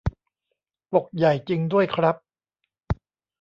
[0.91, 2.15] ปกใหญ่จริงด้วยครับ